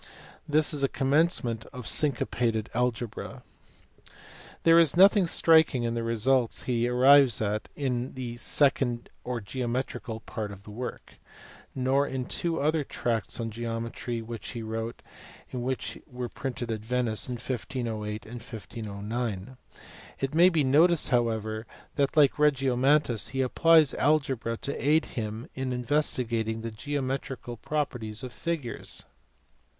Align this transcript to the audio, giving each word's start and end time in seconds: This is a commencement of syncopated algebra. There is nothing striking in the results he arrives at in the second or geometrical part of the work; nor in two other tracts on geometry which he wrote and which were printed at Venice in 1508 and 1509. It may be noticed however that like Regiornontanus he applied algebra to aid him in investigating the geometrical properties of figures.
This 0.49 0.73
is 0.73 0.81
a 0.81 0.87
commencement 0.89 1.67
of 1.67 1.87
syncopated 1.87 2.71
algebra. 2.73 3.43
There 4.63 4.79
is 4.79 4.97
nothing 4.97 5.27
striking 5.27 5.83
in 5.83 5.93
the 5.93 6.01
results 6.01 6.63
he 6.63 6.87
arrives 6.87 7.39
at 7.39 7.69
in 7.75 8.15
the 8.15 8.35
second 8.37 9.11
or 9.23 9.39
geometrical 9.39 10.21
part 10.21 10.51
of 10.51 10.63
the 10.63 10.71
work; 10.71 11.17
nor 11.75 12.07
in 12.07 12.25
two 12.25 12.59
other 12.59 12.83
tracts 12.83 13.39
on 13.39 13.51
geometry 13.51 14.23
which 14.23 14.53
he 14.53 14.63
wrote 14.63 15.03
and 15.51 15.61
which 15.61 15.99
were 16.07 16.29
printed 16.29 16.71
at 16.71 16.79
Venice 16.83 17.27
in 17.27 17.33
1508 17.33 18.25
and 18.25 18.41
1509. 18.41 19.55
It 20.19 20.33
may 20.33 20.49
be 20.49 20.63
noticed 20.63 21.09
however 21.09 21.67
that 21.93 22.17
like 22.17 22.39
Regiornontanus 22.39 23.29
he 23.33 23.41
applied 23.41 23.93
algebra 23.93 24.57
to 24.61 24.75
aid 24.83 25.05
him 25.13 25.47
in 25.53 25.71
investigating 25.71 26.61
the 26.61 26.71
geometrical 26.71 27.55
properties 27.55 28.23
of 28.23 28.33
figures. 28.33 29.03